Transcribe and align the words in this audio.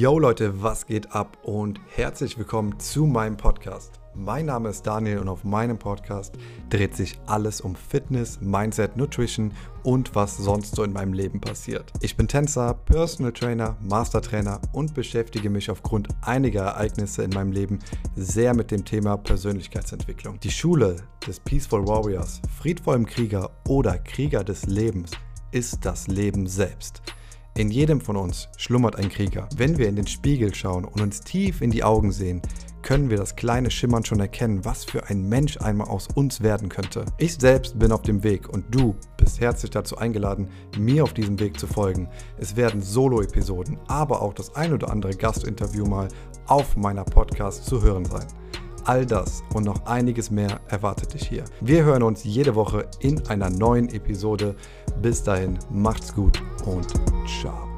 Yo 0.00 0.18
Leute, 0.18 0.62
was 0.62 0.86
geht 0.86 1.12
ab 1.12 1.36
und 1.42 1.78
herzlich 1.94 2.38
willkommen 2.38 2.80
zu 2.80 3.04
meinem 3.04 3.36
Podcast. 3.36 4.00
Mein 4.14 4.46
Name 4.46 4.70
ist 4.70 4.86
Daniel 4.86 5.18
und 5.18 5.28
auf 5.28 5.44
meinem 5.44 5.78
Podcast 5.78 6.38
dreht 6.70 6.96
sich 6.96 7.20
alles 7.26 7.60
um 7.60 7.74
Fitness, 7.74 8.40
Mindset, 8.40 8.96
Nutrition 8.96 9.52
und 9.82 10.14
was 10.14 10.38
sonst 10.38 10.74
so 10.74 10.84
in 10.84 10.94
meinem 10.94 11.12
Leben 11.12 11.38
passiert. 11.38 11.92
Ich 12.00 12.16
bin 12.16 12.28
Tänzer, 12.28 12.72
Personal 12.86 13.32
Trainer, 13.32 13.76
Master 13.82 14.22
Trainer 14.22 14.62
und 14.72 14.94
beschäftige 14.94 15.50
mich 15.50 15.70
aufgrund 15.70 16.08
einiger 16.22 16.62
Ereignisse 16.62 17.22
in 17.22 17.32
meinem 17.32 17.52
Leben 17.52 17.78
sehr 18.16 18.54
mit 18.54 18.70
dem 18.70 18.86
Thema 18.86 19.18
Persönlichkeitsentwicklung. 19.18 20.40
Die 20.40 20.50
Schule 20.50 20.96
des 21.26 21.40
Peaceful 21.40 21.86
Warriors, 21.86 22.40
friedvollem 22.58 23.04
Krieger 23.04 23.50
oder 23.68 23.98
Krieger 23.98 24.44
des 24.44 24.64
Lebens 24.64 25.10
ist 25.52 25.84
das 25.84 26.06
Leben 26.06 26.46
selbst. 26.46 27.02
In 27.60 27.70
jedem 27.70 28.00
von 28.00 28.16
uns 28.16 28.48
schlummert 28.56 28.96
ein 28.96 29.10
Krieger. 29.10 29.46
Wenn 29.54 29.76
wir 29.76 29.86
in 29.86 29.96
den 29.96 30.06
Spiegel 30.06 30.54
schauen 30.54 30.86
und 30.86 31.02
uns 31.02 31.20
tief 31.20 31.60
in 31.60 31.70
die 31.70 31.84
Augen 31.84 32.10
sehen, 32.10 32.40
können 32.80 33.10
wir 33.10 33.18
das 33.18 33.36
kleine 33.36 33.70
Schimmern 33.70 34.02
schon 34.02 34.18
erkennen, 34.18 34.64
was 34.64 34.86
für 34.86 35.10
ein 35.10 35.28
Mensch 35.28 35.58
einmal 35.58 35.88
aus 35.88 36.08
uns 36.14 36.40
werden 36.40 36.70
könnte. 36.70 37.04
Ich 37.18 37.34
selbst 37.34 37.78
bin 37.78 37.92
auf 37.92 38.00
dem 38.00 38.22
Weg 38.22 38.48
und 38.48 38.74
du 38.74 38.96
bist 39.18 39.42
herzlich 39.42 39.70
dazu 39.70 39.98
eingeladen, 39.98 40.48
mir 40.78 41.04
auf 41.04 41.12
diesem 41.12 41.38
Weg 41.38 41.60
zu 41.60 41.66
folgen. 41.66 42.08
Es 42.38 42.56
werden 42.56 42.80
Solo-Episoden, 42.80 43.76
aber 43.88 44.22
auch 44.22 44.32
das 44.32 44.56
ein 44.56 44.72
oder 44.72 44.90
andere 44.90 45.14
Gastinterview 45.14 45.84
mal 45.84 46.08
auf 46.46 46.78
meiner 46.78 47.04
Podcast 47.04 47.66
zu 47.66 47.82
hören 47.82 48.06
sein. 48.06 48.26
All 48.84 49.06
das 49.06 49.42
und 49.54 49.64
noch 49.64 49.86
einiges 49.86 50.30
mehr 50.30 50.60
erwartet 50.68 51.14
dich 51.14 51.28
hier. 51.28 51.44
Wir 51.60 51.84
hören 51.84 52.02
uns 52.02 52.24
jede 52.24 52.54
Woche 52.54 52.86
in 53.00 53.26
einer 53.28 53.50
neuen 53.50 53.88
Episode. 53.90 54.54
Bis 55.00 55.22
dahin, 55.22 55.58
macht's 55.70 56.14
gut 56.14 56.42
und 56.66 56.86
ciao. 57.40 57.69